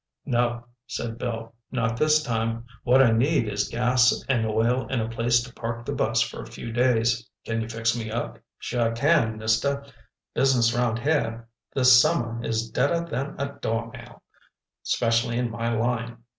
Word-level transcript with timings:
"No," 0.25 0.65
said 0.87 1.19
Bill, 1.19 1.53
"not 1.71 1.95
this 1.95 2.23
time. 2.23 2.65
What 2.83 3.03
I 3.03 3.11
need 3.11 3.47
is 3.47 3.69
gas 3.69 4.25
and 4.27 4.47
oil 4.47 4.87
and 4.89 4.99
a 4.99 5.07
place 5.07 5.43
to 5.43 5.53
park 5.53 5.85
the 5.85 5.93
bus 5.93 6.21
for 6.23 6.41
a 6.41 6.47
few 6.47 6.71
days. 6.71 7.29
Can 7.45 7.61
you 7.61 7.69
fix 7.69 7.95
me 7.95 8.09
up?" 8.09 8.39
"Sure 8.57 8.93
can, 8.93 9.37
Mister. 9.37 9.85
Business 10.33 10.73
round 10.73 10.97
here 10.97 11.47
this 11.75 12.01
summer 12.01 12.43
is 12.43 12.71
deader 12.71 13.05
than 13.07 13.35
a 13.39 13.59
doornail. 13.61 14.23
Specially 14.81 15.37
in 15.37 15.51
my 15.51 15.71
line. 15.71 16.17